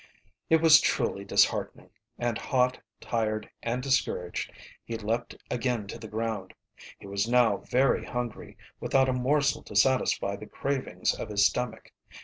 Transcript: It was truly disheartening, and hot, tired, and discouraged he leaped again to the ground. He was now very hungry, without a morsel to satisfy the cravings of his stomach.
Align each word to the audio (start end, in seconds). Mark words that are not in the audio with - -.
It 0.49 0.61
was 0.61 0.81
truly 0.81 1.23
disheartening, 1.23 1.91
and 2.17 2.35
hot, 2.35 2.79
tired, 2.99 3.47
and 3.61 3.83
discouraged 3.83 4.51
he 4.83 4.97
leaped 4.97 5.35
again 5.51 5.85
to 5.89 5.99
the 5.99 6.07
ground. 6.07 6.55
He 6.97 7.05
was 7.05 7.27
now 7.29 7.57
very 7.57 8.03
hungry, 8.05 8.57
without 8.79 9.09
a 9.09 9.13
morsel 9.13 9.61
to 9.61 9.75
satisfy 9.75 10.37
the 10.37 10.47
cravings 10.47 11.13
of 11.13 11.29
his 11.29 11.45
stomach. 11.45 11.91